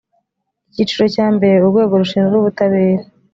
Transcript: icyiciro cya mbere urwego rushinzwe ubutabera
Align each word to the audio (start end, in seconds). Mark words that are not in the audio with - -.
icyiciro 0.69 1.05
cya 1.15 1.27
mbere 1.35 1.53
urwego 1.57 1.93
rushinzwe 2.01 2.33
ubutabera 2.37 3.03